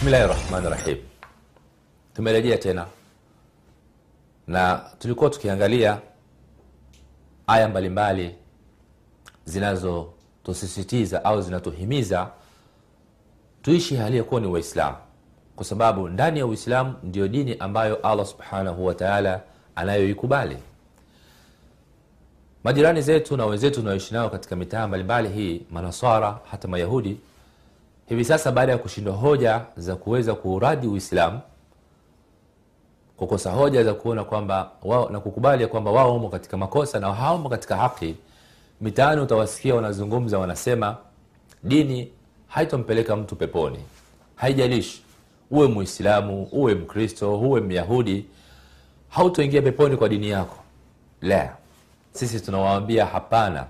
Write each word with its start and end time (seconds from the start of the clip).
bismillahi 0.00 0.28
rahmani 0.28 0.68
rahim 0.70 0.98
tumerejea 2.14 2.58
tena. 2.58 2.86
Na 4.46 4.80
tulikuwa 4.98 5.30
tukiangalia 5.30 5.98
aya 7.46 7.68
mbalimbali 7.68 8.34
zinazotusisitiza 9.44 11.24
au 11.24 11.42
zinatuhimiza 11.42 12.30
tuishi 13.62 13.96
hali 13.96 14.16
ya 14.16 14.24
kuwa 14.24 14.40
ni 14.40 14.46
waislamu. 14.46 14.96
Kwa 15.56 15.64
sababu 15.64 16.08
ndani 16.08 16.38
ya 16.38 16.46
uislamu 16.46 16.94
ndio 17.02 17.28
dini 17.28 17.56
ambayo 17.58 17.96
allah 17.96 18.26
subhanahu 18.26 18.86
wataala 18.86 19.40
anayoikubali. 19.76 20.56
Majirani 22.64 23.02
zetu 23.02 23.36
na 23.36 23.46
wenzetu 23.46 23.80
unaoishi 23.80 24.14
nao 24.14 24.30
katika 24.30 24.56
mitaa 24.56 24.86
mbalimbali 24.88 25.28
hii 25.28 25.62
manaswara 25.70 26.38
hata 26.50 26.68
mayahudi 26.68 27.20
hivi 28.10 28.24
sasa 28.24 28.52
baada 28.52 28.72
ya 28.72 28.78
kushindwa 28.78 29.14
hoja 29.14 29.60
za 29.76 29.96
kuweza 29.96 30.34
kuuradi 30.34 30.86
uislamu 30.86 31.40
kukosa 33.16 33.50
hoja 33.52 33.84
za 33.84 33.94
kuona 33.94 34.24
kwamba 34.24 34.70
wao 34.82 35.08
na 35.10 35.20
kukubali 35.20 35.66
kwamba 35.66 35.90
wao 35.90 36.12
wamo 36.12 36.28
katika 36.28 36.56
makosa 36.56 37.00
na 37.00 37.12
hawamo 37.12 37.48
katika 37.48 37.76
haki 37.76 38.16
mitaani 38.80 39.20
utawasikia 39.20 39.74
wanazungumza 39.74 40.38
wanasema 40.38 40.96
dini 41.62 42.12
haitompeleka 42.48 43.16
mtu 43.16 43.36
peponi. 43.36 43.78
Haijalishi. 44.36 45.02
Uwe 45.50 45.68
muislamu 45.68 46.48
uwe 46.52 46.74
mkristo 46.74 47.40
uwe 47.40 47.60
myahudi 47.60 48.26
hautoingia 49.08 49.62
peponi 49.62 49.96
kwa 49.96 50.08
dini 50.08 50.30
yako. 50.30 50.56
La 51.20 51.56
sisi 52.12 52.40
tunawaambia 52.40 53.06
hapana 53.06 53.66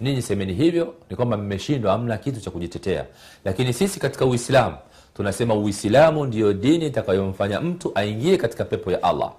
ninyi 0.00 0.22
semeni 0.22 0.54
hivyo 0.54 0.94
ni 1.10 1.16
kwamba 1.16 1.36
mmeshindwa 1.36 1.92
hamna 1.92 2.16
kitu 2.18 2.40
cha 2.40 2.50
kujitetea. 2.50 3.04
Lakini 3.44 3.72
sisi 3.72 4.00
katika 4.00 4.26
uislamu 4.26 4.76
tunasema 5.14 5.54
uislamu 5.54 6.26
ndiyo 6.26 6.52
dini 6.52 6.86
itakayomfanya 6.86 7.60
mtu 7.60 7.92
aingie 7.94 8.36
katika 8.36 8.64
pepo 8.64 8.92
ya 8.92 9.02
allah. 9.02 9.32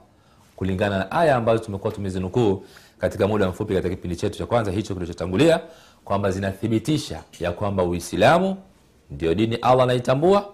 Kulingana 0.56 0.98
na 0.98 1.12
aya 1.12 1.36
ambazo 1.36 1.64
tumekuwa 1.64 1.94
tumezinukuu 1.94 2.64
katika 3.00 3.28
muda 3.28 3.48
mfupi 3.50 3.74
katika 3.74 3.96
kipindi 3.96 4.16
chetu 4.16 4.38
cha 4.38 4.46
kwanza 4.46 4.72
hicho 4.72 4.94
kilichotangulia 4.94 5.60
kwamba 6.06 6.32
zinathibitisha 6.32 7.24
ya 7.40 7.52
kwamba 7.52 7.84
uislamu 7.84 8.58
ndio 9.12 9.36
dini 9.36 9.56
allah 9.56 9.84
anaitambua. 9.84 10.50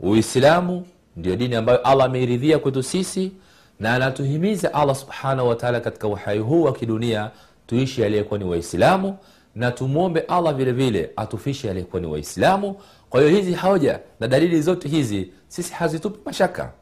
Uislamu 0.00 0.86
ndio 1.16 1.36
dini 1.36 1.54
ambayo 1.56 1.78
allah 1.78 2.06
ameiridhia 2.06 2.58
kwetu 2.58 2.82
sisi 2.82 3.32
na 3.80 3.94
anatuhimiza 3.94 4.74
allah 4.74 4.96
subhanahu 4.96 5.48
wataala 5.48 5.80
katika 5.80 6.08
uhai 6.08 6.38
huu 6.38 6.62
wa 6.62 6.72
kidunia 6.72 7.30
tuishi 7.66 8.04
aliyekuwa 8.04 8.38
ni 8.38 8.44
waislamu 8.44 9.16
na 9.54 9.70
tumwombe 9.70 10.20
allah 10.20 10.54
vile 10.54 10.72
vile 10.72 11.10
atufishe 11.16 11.70
aliyekuwa 11.70 12.00
ni 12.02 12.06
waislamu. 12.08 12.76
Kwa 13.10 13.20
hiyo 13.22 13.36
hizi 13.36 13.54
hoja 13.54 14.00
na 14.20 14.28
dalili 14.28 14.62
zote 14.62 14.88
hizi 14.88 15.30
sisi 15.48 15.72
hazitupi 15.74 16.18
mashaka 16.24 16.72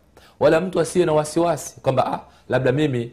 wala 0.40 0.60
mtu 0.60 0.80
asiwe 0.80 1.06
na 1.06 1.12
wasiwasi 1.12 1.80
kwamba 1.80 2.12
ah, 2.12 2.20
labda 2.48 2.72
mimi 2.72 3.12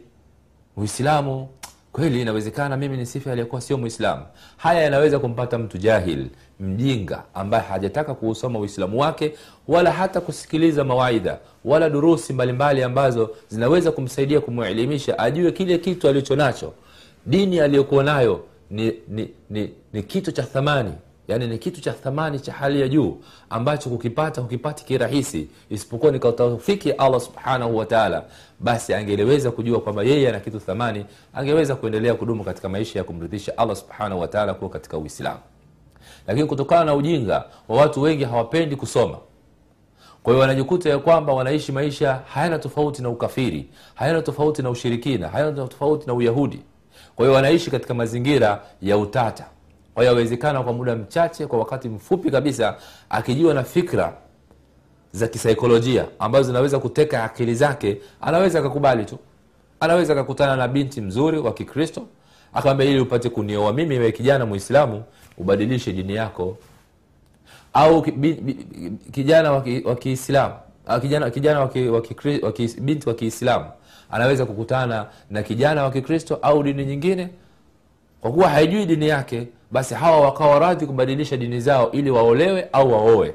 uislamu 0.76 1.48
kweli 1.92 2.20
inawezekana 2.22 2.76
mimi 2.76 2.96
ni 2.96 3.06
sifa 3.06 3.32
aliyekuwa 3.32 3.60
sio 3.60 3.78
mwislamu 3.78 4.22
haya 4.56 4.82
yanaweza 4.82 5.18
kumpata 5.18 5.58
mtu 5.58 5.78
jahil 5.78 6.26
mjinga 6.60 7.22
ambaye 7.34 7.62
hajataka 7.64 8.14
kuusoma 8.14 8.58
uislamu 8.58 9.00
wake 9.00 9.34
wala 9.68 9.92
hata 9.92 10.20
kusikiliza 10.20 10.84
mawaidha 10.84 11.38
wala 11.64 11.90
durusi 11.90 12.32
mbalimbali 12.32 12.82
ambazo 12.82 13.30
zinaweza 13.48 13.92
kumsaidia 13.92 14.40
kumwelimisha 14.40 15.18
ajue 15.18 15.52
kile 15.52 15.78
kitu 15.78 16.08
alicho 16.08 16.36
nacho 16.36 16.72
dini 17.26 17.60
aliyokuwa 17.60 18.04
nayo 18.04 18.44
ni, 18.70 18.92
ni, 19.08 19.30
ni, 19.50 19.70
ni 19.92 20.02
kitu 20.02 20.32
cha 20.32 20.42
thamani. 20.42 20.92
Yani 21.28 21.46
ni 21.46 21.58
kitu 21.58 21.80
cha 21.80 21.92
thamani 21.92 22.40
cha 22.40 22.52
hali 22.52 22.80
ya 22.80 22.88
juu 22.88 23.16
ambacho 23.50 23.90
kukipata 23.90 24.40
hukipati 24.40 24.84
kirahisi. 24.84 25.48
Isipokuwa 25.70 26.12
ni 26.12 26.18
kwa 26.18 26.34
allah 26.98 27.20
subhanahu 27.20 27.76
wataala 27.76 28.24
basi 28.60 28.94
angeliweza 28.94 29.50
kujua 29.50 29.80
kwamba 29.80 30.02
yeye 30.02 30.28
ana 30.28 30.40
kitu 30.40 30.60
thamani 30.60 31.04
angeweza 31.34 31.74
kuendelea 31.76 32.14
kudumu 32.14 32.44
katika 32.44 32.68
maisha 32.68 32.98
ya 32.98 33.04
kumridhisha 33.04 33.58
allah 33.58 33.76
subhanahu 33.76 34.20
wataala 34.20 34.54
kuwa 34.54 34.70
katika 34.70 34.98
uislamu. 34.98 35.40
Lakini 36.26 36.46
kutokana 36.46 36.84
na 36.84 36.94
ujinga 36.94 37.44
wa 37.68 37.76
watu 37.76 38.02
wengi 38.02 38.24
hawapendi 38.24 38.76
kusoma. 38.76 39.18
Kwa 40.22 40.32
hiyo 40.32 40.40
wanajikuta 40.40 40.90
ya 40.90 40.98
kwamba 40.98 41.32
wanaishi 41.32 41.72
maisha 41.72 42.20
hayana 42.34 42.58
tofauti 42.58 43.02
na 43.02 43.08
ukafiri 43.08 43.68
hayana 43.94 44.22
tofauti 44.22 44.62
na 44.62 44.70
ushirikina 44.70 45.28
hayana 45.28 45.52
tofauti 45.66 46.06
na 46.06 46.14
uyahudi 46.14 46.60
kwa 47.20 47.28
wanaishi 47.30 47.70
katika 47.70 47.94
mazingira 47.94 48.62
ya 48.82 48.98
utata. 48.98 49.46
Kwa 49.94 50.08
awezekana 50.08 50.62
kwa 50.62 50.72
muda 50.72 50.96
mchache 50.96 51.46
kwa 51.46 51.58
wakati 51.58 51.88
mfupi 51.88 52.30
kabisa 52.30 52.76
akijiwa 53.10 53.54
na 53.54 53.64
fikra 53.64 54.12
za 55.12 55.28
kisaikolojia 55.28 56.06
ambazo 56.18 56.46
zinaweza 56.46 56.78
kuteka 56.78 57.24
akili 57.24 57.54
zake 57.54 58.00
anaweza 58.20 58.58
akakubali 58.58 59.04
tu. 59.04 59.18
Anaweza 59.80 60.12
akakutana 60.12 60.56
na 60.56 60.68
binti 60.68 61.00
mzuri 61.00 61.38
wa 61.38 61.52
kikristo 61.54 62.06
akamwambia 62.54 62.86
ili 62.86 63.00
upate 63.00 63.28
kunioa 63.28 63.72
mimi 63.72 63.98
we 63.98 64.12
kijana 64.12 64.46
muislamu 64.46 65.02
ubadilishe 65.38 65.92
dini 65.92 66.14
yako. 66.14 66.56
Au 67.72 68.02
kijana 69.12 69.52
wa 69.84 69.96
kiislamu 69.96 70.54
kijana, 71.00 71.30
kijana 71.30 71.60
waki, 71.60 71.88
waki, 71.88 72.14
waki, 72.42 72.80
binti 72.80 73.08
wa 73.08 73.14
kiislamu 73.14 73.64
anaweza 74.10 74.46
kukutana 74.46 75.06
na 75.30 75.42
kijana 75.42 75.82
wa 75.84 75.90
kikristo 75.90 76.38
au 76.42 76.62
dini 76.62 76.84
nyingine. 76.86 77.28
Kwa 78.20 78.32
kuwa 78.32 78.48
haijui 78.48 78.86
dini 78.86 79.08
yake 79.08 79.46
basi 79.70 79.94
hawa 79.94 80.20
wakawa 80.20 80.58
radhi 80.58 80.86
kubadilisha 80.86 81.36
dini 81.36 81.60
zao 81.60 81.92
ili 81.92 82.10
waolewe 82.10 82.68
au 82.72 82.92
waoe. 82.92 83.34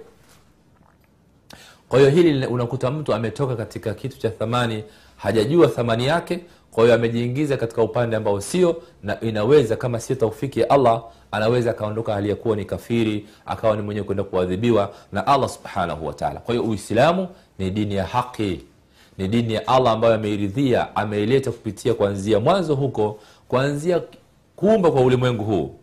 Kwa 1.90 2.00
hiyo 2.00 2.12
hili 2.12 2.46
unakuta 2.46 2.91
mtu 2.91 3.14
ametoka 3.14 3.56
katika 3.56 3.94
kitu 3.94 4.19
cha 4.19 4.30
thamani 4.30 4.84
hajajua 5.18 5.68
thamani 5.68 6.06
yake 6.06 6.40
kwa 6.72 6.84
hiyo 6.84 6.96
amejiingiza 6.96 7.58
katika 7.58 7.81
upande 7.84 8.16
ambao 8.16 8.41
sio 8.41 8.81
na 9.03 9.19
inaweza 9.19 9.75
kama 9.75 10.00
sio 10.00 10.16
taufiki 10.16 10.59
ya 10.59 10.69
allah 10.69 11.03
anaweza 11.31 11.72
akaondoka 11.72 12.16
aliyekuwa 12.16 12.56
ni 12.56 12.66
kafiri 12.66 13.28
akawa 13.46 13.75
ni 13.75 13.81
mwenyewe 13.81 14.06
kwenda 14.06 14.24
kuadhibiwa 14.24 14.94
na 15.12 15.28
allah 15.28 15.50
subhanahu 15.50 16.08
wataala 16.08 16.40
kwa 16.40 16.56
hiyo 16.56 16.68
uislamu 16.68 17.28
ni 17.59 17.72
dini 17.72 17.96
ya 17.96 18.06
haki 18.06 18.62
ni 19.18 19.28
dini 19.28 19.53
ya 19.53 19.68
allah 19.68 19.94
ambayo 19.94 20.14
ameiridhia 20.14 20.96
ameileta 20.96 21.52
kupitia 21.52 21.94
kuanzia 21.94 22.40
mwanzo 22.40 22.76
huko 22.76 23.20
kuanzia 23.48 24.02
kuumba 24.56 24.92
kwa 24.92 25.02
ulimwengu 25.02 25.44
huu. 25.44 25.76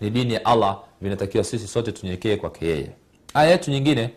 Ni 0.00 0.10
dini 0.10 0.34
ya 0.34 0.44
allah 0.44 0.78
vinatakiwa 1.00 1.44
sisi 1.44 1.66
sote 1.68 1.92
tunyekee 1.92 2.36
kwake 2.36 2.66
yeye. 2.66 2.90
Aya 3.34 3.50
yetu 3.50 3.70
nyingine 3.70 4.10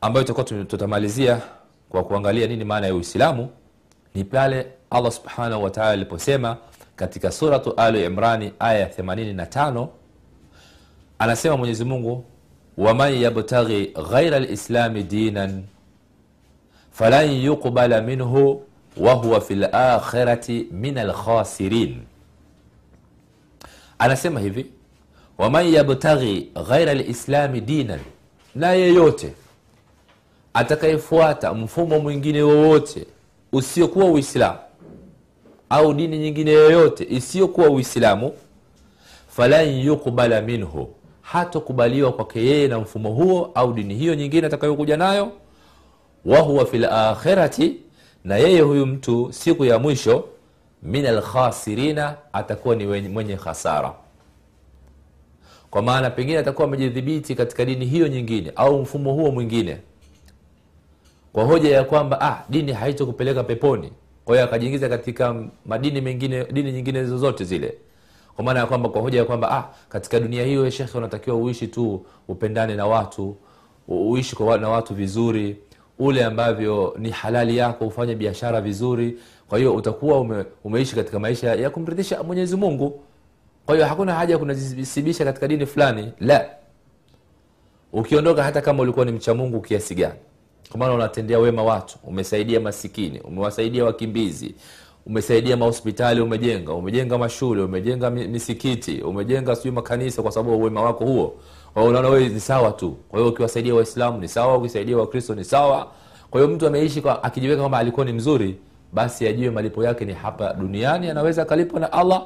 ambayo 0.00 0.24
tutakuwa 0.26 0.64
tutamalizia 0.64 1.40
kwa 1.88 2.04
kuangalia 2.04 2.46
nini 2.46 2.64
maana 2.64 2.86
ya 2.86 2.94
uislamu 2.94 3.48
ni 4.14 4.24
pale 4.24 4.66
allah 4.90 5.12
subhanahu 5.12 5.64
wataala 5.64 5.90
aliposema 5.90 6.56
katika 6.96 7.30
suratu 7.32 7.74
ali 7.76 8.04
imrani 8.04 8.52
aya 8.58 8.78
ya 8.78 8.88
85 8.88 9.86
anasema 11.18 11.56
mwenyezi 11.56 11.84
mungu 11.84 12.24
waman 12.78 13.14
yabtaghi 13.22 13.86
ghaira 14.10 14.38
lislami 14.38 15.02
dinan 15.02 15.62
falan 16.92 17.30
yuqbala 17.30 18.00
minhu 18.02 18.62
wahuwa 18.96 19.40
fi 19.40 19.54
lakhirati 19.54 20.66
min 20.72 20.98
alkhasirin 20.98 21.98
anasema 23.98 24.40
hivi 24.40 24.66
waman 25.38 25.74
yabtaghi 25.74 26.50
ghaira 26.68 26.94
lislami 26.94 27.60
dinan 27.60 28.00
na 28.54 28.72
yeyote 28.72 29.32
atakayefuata 30.54 31.54
mfumo 31.54 31.98
mwingine 32.00 32.42
wowote 32.42 33.06
usiokuwa 33.52 34.04
uislamu 34.06 34.58
au 35.70 35.94
dini 35.94 36.18
nyingine 36.18 36.50
yoyote 36.52 37.06
isiyokuwa 37.10 37.70
uislamu 37.70 38.32
falan 39.28 39.68
yuqbala 39.80 40.40
minhu 40.42 40.88
hatokubaliwa 41.22 42.12
kwake 42.12 42.44
yeye 42.46 42.68
na 42.68 42.78
mfumo 42.78 43.10
huo 43.10 43.50
au 43.54 43.72
dini 43.72 43.94
hiyo 43.94 44.14
nyingine 44.14 44.46
atakayokuja 44.46 44.96
nayo 44.96 45.32
wahuwa 46.24 46.66
fi 46.66 46.78
lakhirati 46.78 47.76
na 48.24 48.36
yeye 48.36 48.60
huyu 48.60 48.86
mtu 48.86 49.32
siku 49.32 49.64
ya 49.64 49.78
mwisho 49.78 50.24
min 50.82 51.06
alkhasirina 51.06 52.16
atakuwa 52.32 52.74
ni 52.76 53.08
mwenye 53.08 53.36
khasara. 53.36 53.94
Kwa 55.70 55.82
maana 55.82 56.10
pengine 56.10 56.38
atakuwa 56.38 56.68
amejidhibiti 56.68 57.34
katika 57.34 57.64
dini 57.64 57.86
hiyo 57.86 58.08
nyingine 58.08 58.52
au 58.56 58.78
mfumo 58.82 59.12
huo 59.12 59.30
mwingine. 59.30 59.78
Kwa 61.32 61.44
hoja 61.44 61.76
ya 61.76 61.84
kwamba 61.84 62.20
ah, 62.20 62.44
dini 62.48 62.72
haitokupeleka 62.72 63.44
peponi 63.44 63.92
kwa 64.24 64.34
hiyo 64.34 64.44
akajiingiza 64.44 64.88
katika 64.88 65.34
madini 65.66 66.00
mengine 66.00 66.44
dini 66.44 66.72
nyingine 66.72 67.04
zozote 67.04 67.44
zile. 67.44 67.74
Kwa 68.36 68.44
maana 68.44 68.60
ya 68.60 68.66
kwamba 68.66 68.88
kwa 68.88 69.02
hoja 69.02 69.18
ya 69.18 69.24
kwamba 69.24 69.50
ah, 69.50 69.64
katika 69.88 70.20
dunia 70.20 70.44
hiyo 70.44 70.70
shekhe 70.70 70.98
unatakiwa 70.98 71.36
uishi 71.36 71.68
tu 71.68 72.06
upendane 72.28 72.74
na 72.74 72.86
watu 72.86 73.36
uishi 73.88 74.36
kwa 74.36 74.58
na 74.58 74.68
watu 74.68 74.94
vizuri 74.94 75.56
ule 75.98 76.24
ambavyo 76.24 76.94
ni 76.98 77.10
halali 77.10 77.56
yako 77.56 77.86
ufanye 77.86 78.14
biashara 78.14 78.60
vizuri. 78.60 79.18
Kwa 79.48 79.58
hiyo 79.58 79.74
utakuwa 79.74 80.20
ume, 80.20 80.44
umeishi 80.64 80.94
katika 80.94 81.18
maisha 81.18 81.54
ya 81.54 81.70
kumridhisha 81.70 82.22
mwenyezi 82.22 82.56
mungu. 82.56 83.00
Kwa 83.66 83.74
hiyo 83.74 83.86
hakuna 83.86 84.14
haja 84.14 84.32
ya 84.34 84.38
kunajisibisha 84.38 85.24
katika 85.24 85.48
dini 85.48 85.66
fulani. 85.66 86.12
La. 86.20 86.48
Ukiondoka 87.92 88.42
hata 88.42 88.60
kama 88.60 88.82
ulikuwa 88.82 89.04
ni 89.04 89.12
mcha 89.12 89.34
mungu 89.34 89.60
kiasi 89.60 89.94
gani. 89.94 90.14
Kwa 90.70 90.78
maana 90.78 90.94
unatendea 90.94 91.38
wema 91.38 91.62
watu 91.64 91.98
umesaidia 92.04 92.60
masikini 92.60 93.20
umewasaidia 93.20 93.84
wakimbizi 93.84 94.54
umesaidia 95.06 95.56
mahospitali 95.56 96.20
umejenga 96.20 96.72
umejenga 96.72 97.18
mashule 97.18 97.62
umejenga 97.62 98.10
mi- 98.10 98.28
misikiti 98.28 99.00
umejenga 99.00 99.56
sijui 99.56 99.72
makanisa 99.72 100.22
kwa 100.22 100.32
sababu 100.32 100.50
ya 100.50 100.56
uwema 100.56 100.82
wako 100.82 101.04
huo. 101.04 101.34
Unaona 101.76 102.08
wewe 102.08 102.28
ni 102.28 102.40
sawa 102.40 102.72
tu. 102.72 102.96
Kwa 103.08 103.18
hiyo 103.18 103.32
ukiwasaidia 103.32 103.74
waislamu 103.74 104.18
ni 104.20 104.28
sawa 104.28 104.56
ukisaidia 104.56 104.96
wakristo 104.96 105.34
ni 105.34 105.44
sawa. 105.44 105.88
Kwa 106.30 106.40
hiyo 106.40 106.54
mtu 106.54 106.66
ameishi 106.66 107.02
akijiweka 107.22 107.60
kwamba 107.60 107.78
alikuwa 107.78 108.06
ni 108.06 108.12
mzuri 108.12 108.56
basi 108.92 109.26
ajue 109.28 109.50
malipo 109.50 109.84
yake 109.84 110.04
ni 110.04 110.12
hapa 110.12 110.54
duniani 110.54 111.10
anaweza 111.10 111.42
akalipwa 111.42 111.80
na 111.80 111.92
allah. 111.92 112.22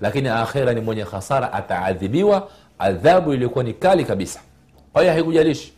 Lakini 0.00 0.28
akhira 0.28 0.74
ni 0.74 0.80
mwenye 0.80 1.04
khasara 1.04 1.52
ataadhibiwa 1.52 2.48
adhabu 2.78 3.32
iliyokuwa 3.34 3.64
ni 3.64 3.72
kali 3.72 4.04
kabisa. 4.04 4.40
Kwa 4.92 5.02
hiyo 5.02 5.14
haikujalishi. 5.14 5.72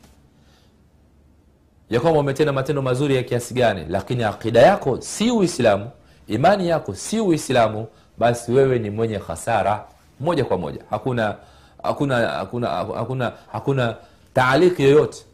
Ya 1.91 2.01
kwamba 2.01 2.21
umetenda 2.21 2.53
matendo 2.53 2.83
mazuri 2.83 3.17
ya 3.17 3.23
kiasi 3.23 3.55
gani 3.55 3.85
lakini 3.89 4.25
akida 4.25 4.61
yako 4.61 5.01
si 5.01 5.31
uislamu 5.31 5.91
imani 6.35 6.69
yako 6.69 6.95
si 6.95 7.21
uislamu 7.21 7.87
basi 8.19 8.53
wewe 8.53 8.79
ni 8.79 8.91
mwenye 8.91 9.17
hasara 9.19 9.85
moja 10.21 10.45
kwa 10.45 10.59
moja. 10.59 10.81
Hakuna 10.91 11.37
hakuna 11.83 12.17
hakuna 12.29 12.69
hakuna 12.69 13.33
hakuna 13.53 13.97
taaliki 14.35 14.83
yoyote 14.83 15.25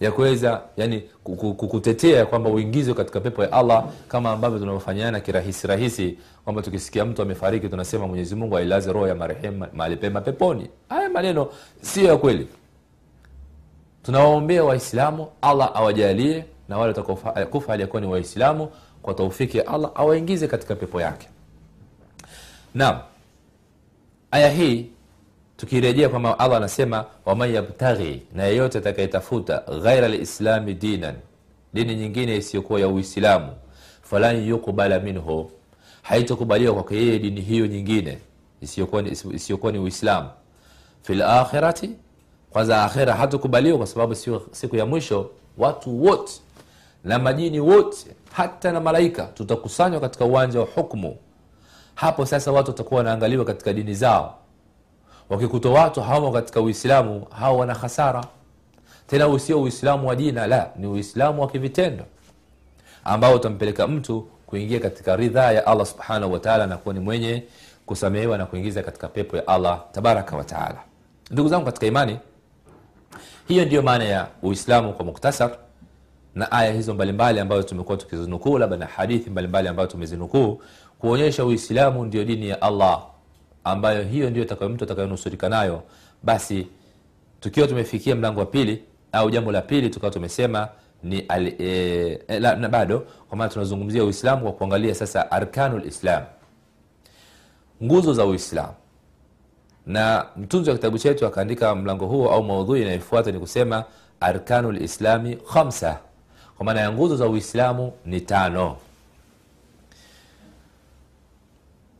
ya 0.00 0.12
kuweza 0.12 0.60
yani 0.76 1.00
ku- 1.24 1.36
ku- 1.36 1.54
ku- 1.54 1.68
kutetea 1.68 2.26
kwamba 2.26 2.50
uingizwe 2.50 2.94
katika 2.94 3.20
pepo 3.20 3.42
ya 3.42 3.52
allah 3.52 3.84
kama 4.08 4.30
ambavyo 4.32 4.58
tunavyofanyana 4.58 5.20
kirahisi 5.20 5.66
rahisi 5.66 6.18
kwamba 6.44 6.62
tukisikia 6.62 7.04
mtu 7.04 7.22
amefariki 7.22 7.68
tunasema 7.68 8.06
mwenyezi 8.06 8.34
mungu 8.34 8.56
ailaze 8.56 8.92
roho 8.92 9.08
ya 9.08 9.14
marehemu 9.14 9.66
mahali 9.74 9.96
pema 9.96 10.20
peponi. 10.20 10.70
Haya 10.88 11.08
maneno 11.08 11.48
sio 11.82 12.04
ya 12.04 12.16
kweli. 12.16 12.48
Tunawaombea 14.02 14.64
waislamu 14.64 15.26
allah 15.42 15.70
awajalie 15.74 16.44
na 16.68 16.78
wale 16.78 16.88
watakaokufa 16.88 17.72
aliyekuwa 17.72 18.02
ni 18.02 18.08
waislamu 18.08 18.68
kwa 19.06 19.14
taufiki 19.14 19.58
ya 19.58 19.66
allah 19.66 19.90
awaingize 19.94 20.48
katika 20.48 20.74
pepo 20.74 21.00
yake. 21.00 21.28
Naam. 22.74 22.98
Aya 24.30 24.50
hii 24.50 24.86
tukirejea 25.56 26.08
kwamba 26.08 26.38
allah 26.38 26.56
anasema 26.56 27.04
waman 27.24 27.54
yabtaghi 27.54 28.22
na 28.34 28.44
yeyote 28.44 28.78
atakayetafuta 28.78 29.62
ghaira 29.82 30.08
lislami 30.08 30.74
dinan 30.74 31.14
dini 31.74 31.94
nyingine 31.96 32.36
isiyokuwa 32.36 32.80
ya 32.80 32.88
uislamu 32.88 33.52
falan 34.02 34.48
yukbala 34.48 35.00
minhu 35.00 35.50
haitokubaliwa 36.02 36.74
kwake 36.74 36.96
yeye 36.96 37.18
dini 37.18 37.40
hiyo 37.40 37.66
nyingine 37.66 38.18
isiyokuwa 39.34 39.72
ni, 39.72 39.78
uislamu. 39.78 40.28
Fi 41.02 41.14
lakhirati 41.14 41.90
kwanza 42.50 42.84
akhira 42.84 43.14
hatukubaliwa 43.14 43.78
kwa 43.78 43.86
sababu 43.86 44.14
siku 44.52 44.76
ya 44.76 44.86
mwisho 44.86 45.30
watu 45.58 46.04
wote 46.04 46.32
na 47.06 47.18
majini 47.18 47.60
wote 47.60 48.06
hata 48.32 48.72
na 48.72 48.80
malaika 48.80 49.22
tutakusanywa 49.24 50.00
katika 50.00 50.24
uwanja 50.24 50.60
wa 50.60 50.66
hukmu 50.74 51.16
hapo 51.94 52.26
sasa 52.26 52.52
watu 52.52 52.70
watakuwa 52.70 52.98
wanaangaliwa 52.98 53.44
katika 53.44 53.72
dini 53.72 53.94
zao. 53.94 54.34
Wakikuta 55.30 55.68
watu 55.68 56.00
hawamo 56.00 56.32
katika 56.32 56.60
uislamu 56.60 57.26
hao 57.30 57.58
wana 57.58 57.74
hasara. 57.74 58.24
Tena 59.06 59.28
usio 59.28 59.62
uislamu 59.62 60.08
wa 60.08 60.16
jina 60.16 60.46
la 60.46 60.70
ni 60.76 60.86
uislamu 60.86 61.42
wa 61.42 61.48
kivitendo 61.48 62.04
ambao 63.04 63.34
utampeleka 63.34 63.86
mtu 63.86 64.28
kuingia 64.46 64.80
katika 64.80 65.16
ridhaa 65.16 65.52
ya 65.52 65.66
allah 65.66 65.86
subhanahu 65.86 66.32
wataala 66.32 66.66
na 66.66 66.76
kuwa 66.76 66.94
ni 66.94 67.00
mwenye 67.00 67.42
kusamehewa 67.86 68.38
na 68.38 68.46
kuingiza 68.46 68.82
katika 68.82 69.08
pepo 69.08 69.36
ya 69.36 69.46
allah 69.48 69.80
tabaraka 69.92 70.36
wataala 70.36 70.78
ndugu 71.30 71.48
zangu 71.48 71.64
katika 71.64 71.86
imani 71.86 72.18
hiyo 73.48 73.64
ndiyo 73.64 73.82
maana 73.82 74.04
ya 74.04 74.26
uislamu 74.42 74.92
kwa 74.92 75.04
muktasar 75.04 75.50
na 76.36 76.52
aya 76.52 76.72
hizo 76.72 76.94
mbalimbali 76.94 77.40
ambazo 77.40 77.62
tumekuwa 77.62 77.96
tukizinukuu 77.96 78.58
labda 78.58 78.76
na 78.76 78.86
hadithi 78.86 79.30
mbalimbali 79.30 79.68
ambazo 79.68 79.90
tumezinukuu 79.90 80.62
kuonyesha 80.98 81.44
uislamu 81.44 82.04
ndio 82.04 82.24
dini 82.24 82.48
ya 82.48 82.62
allah 82.62 83.02
ambayo 83.64 84.02
hiyo 84.02 84.30
ndio 84.30 84.44
mtu 84.68 84.84
atakayonusurika 84.84 85.48
nayo. 85.48 85.82
Basi 86.22 86.66
tukiwa 87.40 87.66
tumefikia 87.66 88.16
mlango 88.16 88.40
wa 88.40 88.46
pili 88.46 88.82
au 89.12 89.30
jambo 89.30 89.52
la 89.52 89.62
pili 89.62 89.90
tukawa 89.90 90.12
tumesema 90.12 90.68
ni 91.02 91.20
al, 91.20 91.46
e, 91.46 92.20
e, 92.28 92.40
la, 92.40 92.56
na 92.56 92.68
bado 92.68 93.06
kwa 93.28 93.38
maana 93.38 93.50
tunazungumzia 93.52 94.04
uislamu 94.04 94.42
kwa 94.42 94.52
kuangalia 94.52 94.94
sasa 94.94 95.30
arkanu 95.30 95.78
lislam 95.78 96.22
nguzo 97.84 98.14
za 98.14 98.24
uislamu. 98.26 98.74
Na 99.86 100.26
mtunzi 100.36 100.70
wa 100.70 100.76
kitabu 100.76 100.98
chetu 100.98 101.26
akaandika 101.26 101.74
mlango 101.74 102.06
huo 102.06 102.30
au 102.30 102.44
maudhui 102.44 102.82
inayofuata 102.82 103.30
ni 103.32 103.38
kusema 103.38 103.84
arkanu 104.20 104.72
lislami 104.72 105.36
khamsa 105.36 105.98
kwa 106.56 106.66
maana 106.66 106.80
ya 106.80 106.92
nguzo 106.92 107.16
za 107.16 107.26
uislamu 107.28 107.92
ni 108.04 108.20
tano. 108.20 108.76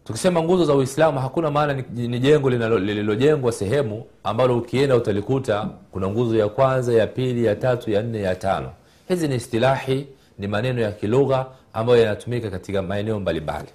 Tukisema 0.05 0.43
nguzo 0.43 0.65
za 0.65 0.75
uislamu 0.75 1.19
hakuna 1.21 1.51
maana 1.51 1.73
ni, 1.91 2.09
ni 2.09 2.19
jengo 2.19 2.51
lililojengwa 2.51 3.53
sehemu 3.53 4.05
ambalo 4.25 4.59
ukienda 4.59 4.97
utalikuta 4.97 5.69
kuna 5.93 6.09
nguzo 6.09 6.37
ya 6.37 6.49
kwanza 6.49 6.93
ya 6.93 7.07
pili 7.07 7.45
ya 7.45 7.57
tatu 7.57 7.91
ya 7.91 8.03
nne 8.03 8.21
ya 8.23 8.35
tano. 8.35 8.73
Hizi 9.09 9.29
ni 9.29 9.35
istilahi 9.35 10.07
ni 10.39 10.47
maneno 10.47 10.81
ya 10.81 10.93
kilugha 10.93 11.47
ambayo 11.73 11.99
yanatumika 12.03 12.51
katika 12.51 12.83
maeneo 12.83 13.21
mbalimbali 13.21 13.69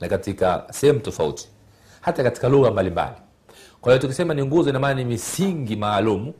na 0.00 0.08
katika 0.08 0.64
sehemu 0.70 1.00
tofauti 1.00 1.48
hata 2.00 2.22
katika 2.22 2.48
lugha 2.48 2.70
mbalimbali. 2.70 3.16
Kwa 3.80 3.92
hiyo 3.92 4.02
tukisema 4.02 4.34
ni 4.34 4.44
nguzo 4.44 4.70
inamaana 4.70 4.94
ni 4.94 5.04
misingi 5.04 5.76
maalum 5.76 6.32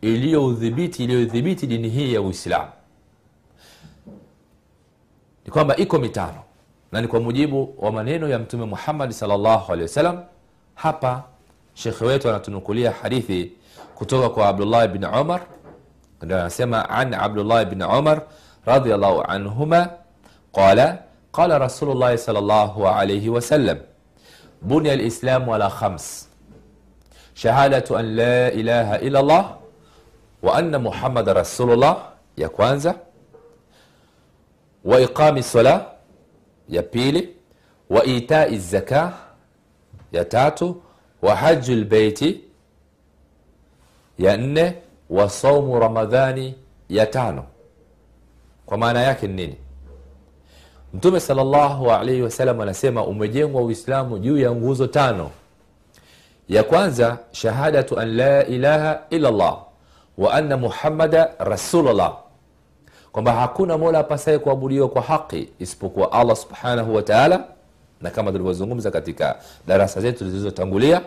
iliyoudhibiti 0.00 1.04
iliyodhibiti 1.04 1.66
dini 1.66 1.88
hii 1.88 2.14
ya 2.14 2.20
uislamu 2.22 2.68
ni 5.44 5.50
kwamba 5.52 5.76
iko 5.76 5.98
mitano 5.98 6.42
na 6.92 7.00
ni 7.00 7.08
kwa 7.08 7.20
mujibu 7.20 7.74
wa 7.78 7.92
maneno 7.92 8.28
ya 8.28 8.38
mtume 8.38 8.64
muhammadi 8.64 9.14
salllahu 9.14 9.72
alehi 9.72 9.82
wasallam 9.82 10.22
hapa 10.74 11.22
shekhe 11.74 12.04
wetu 12.04 12.28
anatunukulia 12.28 12.90
hadithi 13.02 13.52
kutoka 13.94 14.28
kwa 14.28 14.48
abdullah 14.48 14.88
bni 14.88 15.06
umar 15.06 15.40
ndio 16.22 16.40
anasema 16.40 16.88
an 16.90 17.14
abdullah 17.14 17.64
bni 17.64 17.84
umar 17.84 18.22
radiallahu 18.66 19.22
anhuma 19.28 19.88
qala 20.52 20.98
qala 21.32 21.58
rasulullahi 21.58 22.18
salllahu 22.18 22.88
alaihi 22.88 23.28
wasallam 23.28 23.78
bunia 24.62 24.96
lislamu 24.96 25.54
ala 25.54 25.70
khams 25.70 26.28
shahadatu 27.34 27.96
an 27.96 28.14
la 28.16 28.50
ilaha 28.52 28.98
illa 29.00 29.18
allah 29.18 29.44
wa 30.42 30.54
anna 30.58 30.78
muhammada 30.78 31.32
rasulullah 31.34 31.96
ya 32.36 32.48
kwanza 32.48 32.94
iqami 35.00 35.42
sala 35.42 35.86
ya 36.68 36.82
pili 36.82 37.36
wa 37.90 38.04
itai 38.04 38.58
zaka 38.58 39.12
ya 40.12 40.24
tatu 40.24 40.82
wa 41.22 41.36
haju 41.36 41.74
lbeiti 41.76 42.40
ya 44.18 44.36
nne 44.36 44.74
wa 45.10 45.30
saumu 45.30 45.78
ramadhani 45.80 46.54
ya 46.88 47.06
tano 47.06 47.44
kwa 48.66 48.78
maana 48.78 49.02
yake 49.02 49.26
ni 49.26 49.34
nini 49.34 49.56
mtume 50.94 51.20
salllahu 51.20 51.90
alaihi 51.90 52.22
wasallam 52.22 52.60
anasema 52.60 53.04
umejengwa 53.06 53.62
uislamu 53.62 54.18
juu 54.18 54.38
ya 54.38 54.52
nguzo 54.52 54.86
tano 54.86 55.30
ya 56.48 56.62
kwanza 56.62 57.18
shahadatu 57.30 57.98
an 58.00 58.16
la 58.16 58.46
ilaha 58.46 59.02
illa 59.10 59.30
llah 59.30 59.58
wa 60.18 60.34
anna 60.34 60.56
muhammada 60.56 61.30
rasulullah 61.38 62.16
kwamba 63.12 63.32
hakuna 63.32 63.78
mola 63.78 63.98
apasaye 63.98 64.38
kuabudiwa 64.38 64.88
kwa 64.88 65.02
haki 65.02 65.48
isipokuwa 65.58 66.12
allah 66.12 66.36
subhanahu 66.36 66.94
wa 66.94 67.02
taala. 67.02 67.44
Na 68.00 68.10
kama 68.10 68.32
tulivyozungumza 68.32 68.90
katika 68.90 69.36
darasa 69.66 70.00
zetu 70.00 70.30
zilizotangulia 70.30 71.00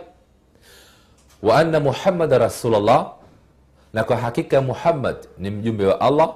wa 1.42 1.58
anna 1.58 1.80
muhammada 1.80 2.38
rasulullah 2.38 3.12
na 3.92 4.04
kwa 4.04 4.16
hakika 4.16 4.60
muhammad 4.60 5.16
ni 5.38 5.50
mjumbe 5.50 5.86
wa 5.86 6.00
allah 6.00 6.34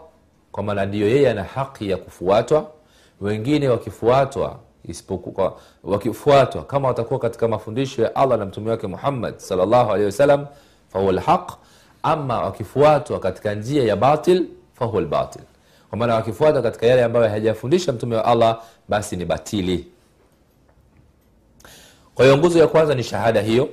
kwa 0.52 0.62
maana 0.62 0.86
ndiyo 0.86 1.08
yeye 1.08 1.30
ana 1.30 1.44
haki 1.44 1.90
ya 1.90 1.96
kufuatwa 1.96 2.66
wengine 3.20 3.68
wakifuatwa 3.68 4.56
isipokuwa 4.84 5.56
wakifuatwa 5.84 6.64
kama 6.64 6.88
watakuwa 6.88 7.20
katika 7.20 7.48
mafundisho 7.48 8.02
ya 8.02 8.16
allah 8.16 8.38
na 8.38 8.46
mtume 8.46 8.70
wake 8.70 8.86
muhammad 8.86 9.38
salllahu 9.38 9.90
alehi 9.92 10.06
wasallam 10.06 10.46
fahuwa 10.92 11.12
lhaq 11.12 11.50
ama 12.02 12.40
wakifuatwa 12.42 13.20
katika 13.20 13.54
njia 13.54 13.84
ya 13.84 13.96
batil 13.96 14.46
fahuwa 14.74 15.02
lbatil 15.02 15.42
kwa 15.90 15.99
maana 15.99 16.14
wakifuata 16.14 16.62
katika 16.62 16.87
yale 16.87 17.04
ambayo 17.04 17.28
hajafundisha 17.28 17.92
mtume 17.92 18.16
wa 18.16 18.25
allah 18.25 18.62
basi 18.88 19.16
ni 19.16 19.25
batili. 19.25 19.87
Kwa 22.14 22.25
hiyo 22.25 22.37
nguzo 22.38 22.59
ya 22.59 22.66
kwanza 22.66 22.94
ni 22.94 23.02
shahada 23.02 23.40
hiyo. 23.40 23.68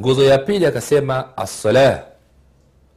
Nguzo 0.00 0.24
ya 0.24 0.38
pili 0.38 0.66
akasema 0.66 1.36
assalah 1.36 2.02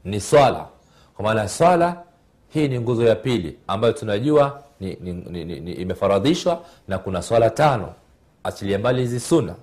ni 0.03 0.21
swala. 0.21 0.67
Kwa 1.15 1.25
maana 1.25 1.49
swala 1.49 2.03
hii 2.49 2.67
ni 2.67 2.79
nguzo 2.79 3.03
ya 3.03 3.15
pili 3.15 3.57
ambayo 3.67 3.93
tunajua 3.93 4.61
ni, 4.79 4.97
ni, 5.01 5.13
ni, 5.13 5.45
ni, 5.45 5.59
ni 5.59 5.71
imefaradhishwa 5.71 6.61
na 6.87 6.97
kuna 6.97 7.21
swala 7.21 7.49
tano. 7.49 7.93
Achilia 8.43 8.79
mbali 8.79 9.01
hizi 9.01 9.19
sunna. 9.19 9.55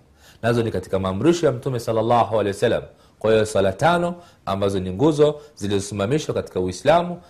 Nazo 0.43 0.63
ni 0.63 0.71
katika 0.71 0.99
maamrisho 0.99 1.47
ya 1.47 1.53
mtume 1.53 1.81
salllahu 1.81 2.41
alehi 2.41 2.55
wasallam. 2.57 2.83
Kwa 3.19 3.33
hiyo 3.33 3.47
swala 3.47 3.73
tano 3.73 4.15
ambazo 4.47 4.81
ni 4.81 4.91
nguzo 4.91 5.41
zilizosimamishwa 5.55 6.35
katika 6.35 6.61
uislamu 6.61 7.21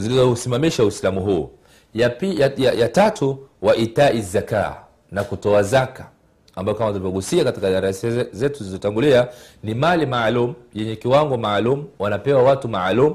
zilizosimamisha 0.00 0.84
uislamu 0.84 1.20
huu. 1.20 1.50
Ya, 1.94 2.12
ya, 2.20 2.52
ya, 2.56 2.72
ya 2.72 2.88
tatu 2.88 3.38
wa 3.62 3.76
itai 3.76 4.22
zaka 4.22 4.76
na 5.10 5.24
kutoa 5.24 5.62
zaka 5.62 6.08
ambayo 6.56 6.78
kama 6.78 6.90
tulivyogusia 6.90 7.44
katika 7.44 7.70
darasa 7.70 8.24
zetu 8.32 8.58
zilizotangulia 8.58 9.28
ni 9.62 9.74
mali 9.74 10.06
maalum 10.06 10.54
yenye 10.74 10.96
kiwango 10.96 11.36
maalum 11.36 11.86
wanapewa 11.98 12.42
watu 12.42 12.68
maalum. 12.68 13.14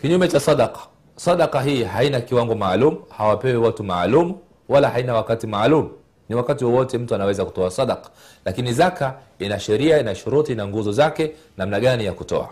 Kinyume 0.00 0.28
cha 0.28 0.40
sadaka 0.40 0.80
sadaka 1.16 1.62
hii 1.62 1.84
haina 1.84 2.20
kiwango 2.20 2.54
maalum 2.54 2.96
hawapewi 3.18 3.56
watu 3.56 3.84
maalum 3.84 4.34
wala 4.68 4.88
haina 4.90 5.14
wakati 5.14 5.46
maalum. 5.46 5.90
Ni 6.28 6.36
wakati 6.36 6.64
wowote 6.64 6.98
mtu 6.98 7.14
anaweza 7.14 7.44
kutoa 7.44 7.70
sadaka 7.70 8.10
lakini 8.44 8.72
zaka 8.72 9.18
ina 9.38 9.60
sheria 9.60 9.98
ina 10.00 10.14
shuruti 10.14 10.52
ina 10.52 10.66
nguzo 10.68 10.92
zake 10.92 11.32
namna 11.56 11.80
gani 11.80 12.04
ya 12.04 12.12
kutoa. 12.12 12.48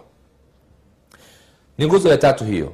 Ni 1.79 1.87
nguzo 1.87 2.09
ya 2.09 2.17
tatu 2.19 2.45
hiyo 2.45 2.73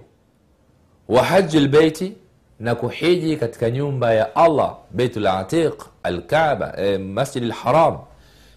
wa 1.09 1.23
haji 1.25 1.61
lbeiti 1.61 2.13
na 2.61 2.75
kuhiji 2.75 3.37
katika 3.37 3.71
nyumba 3.71 4.15
ya 4.15 4.37
allah 4.37 4.77
beitul 4.91 5.27
atiq 5.27 5.83
alkaba 6.03 6.75
e, 6.77 6.99
masjid 6.99 7.43
lharam 7.45 7.99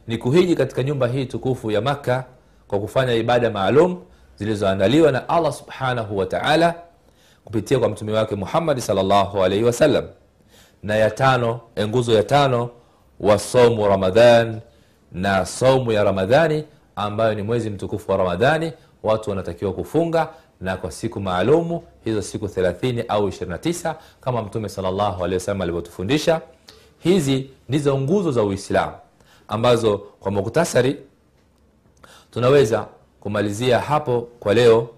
ni 0.08 0.18
kuhiji 0.18 0.56
katika 0.56 0.84
nyumba 0.84 1.08
hii 1.08 1.25
tukufu 1.25 1.72
ya 1.72 1.82
makka 1.82 2.24
kwa 2.68 2.79
kufanya 2.79 3.13
ibada 3.13 3.50
maalum 3.51 4.01
zilizoandaliwa 4.36 5.12
na 5.12 5.29
allah 5.29 5.53
subhanahu 5.53 6.18
wa 6.18 6.25
taala 6.25 6.75
kupitia 7.46 7.79
kwa 7.79 7.89
mtume 7.89 8.12
wake 8.13 8.36
muhammadi 8.36 8.82
salllahu 8.82 9.44
alaihi 9.44 9.63
wasallam 9.63 10.06
na 10.84 10.96
ya 10.96 11.12
tano 11.12 11.60
nguzo 11.82 12.13
ya 12.13 12.24
tano 12.24 12.70
wa 13.20 13.39
saumu 13.39 13.88
ramadhan 13.88 14.60
na 15.12 15.46
saumu 15.46 15.91
ya 15.91 16.03
ramadhani 16.03 16.63
ambayo 16.96 17.34
ni 17.34 17.41
mwezi 17.41 17.70
mtukufu 17.70 18.12
wa 18.12 18.18
ramadhani 18.18 18.74
watu 19.03 19.29
wanatakiwa 19.29 19.74
kufunga 19.74 20.29
na 20.62 20.77
kwa 20.77 20.91
siku 20.91 21.20
maalumu 21.20 21.84
hizo 22.03 22.22
siku 22.22 22.46
30 22.46 23.06
au 23.08 23.27
29 23.27 23.96
kama 24.22 24.41
mtume 24.41 24.70
alehi 25.24 25.34
wasallam 25.34 25.62
alivyotufundisha 25.62 26.41
hizi 27.00 27.50
ndizo 27.70 27.98
nguzo 27.98 28.32
za 28.32 28.44
uislamu 28.44 28.94
ambazo 29.48 29.98
kwa 29.98 30.32
muktasari 30.32 30.98
tunaweza 32.32 32.88
kumalizia 33.20 33.79
hapo 33.79 34.27
kwa 34.39 34.53
leo 34.53 34.89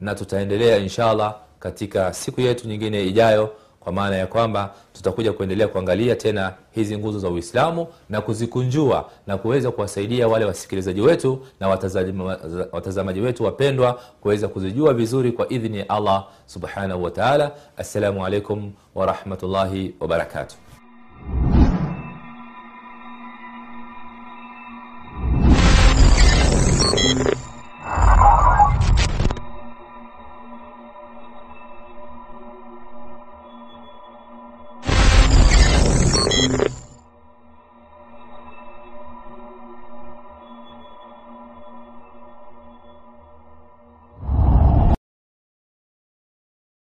na 0.00 0.14
tutaendelea 0.14 0.76
inshallah 0.76 1.36
katika 1.60 2.12
siku 2.14 2.40
yetu 2.40 2.68
nyingine 2.68 3.04
ijayo 3.04 3.54
kwa 3.84 3.92
maana 3.92 4.16
ya 4.16 4.26
kwamba 4.26 4.74
tutakuja 4.92 5.32
kuendelea 5.32 5.68
kuangalia 5.68 6.16
tena 6.16 6.52
hizi 6.70 6.98
nguzo 6.98 7.18
za 7.18 7.28
uislamu 7.28 7.86
na 8.10 8.20
kuzikunjua 8.20 9.08
na 9.26 9.36
kuweza 9.38 9.70
kuwasaidia 9.70 10.28
wale 10.28 10.44
wasikilizaji 10.44 11.00
wetu 11.00 11.46
na 11.60 11.68
watazamaji, 12.72 13.20
wetu 13.20 13.44
wapendwa 13.44 14.00
kuweza 14.20 14.48
kuzijua 14.48 14.94
vizuri 14.94 15.32
kwa 15.32 15.48
idhini 15.52 15.78
ya 15.78 15.88
allah 15.88 16.24
subhanahu 16.46 17.02
wataala 17.02 17.50
assalamu 17.76 18.26
alaikum 18.26 18.72
warahmatullahi 18.94 19.94
wabarakatuh 20.00 20.56